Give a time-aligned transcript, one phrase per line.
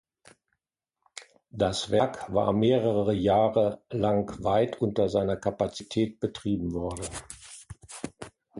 [1.51, 7.07] Das Werk war mehrere Jahre lang weit unter seiner Kapazität betrieben worden.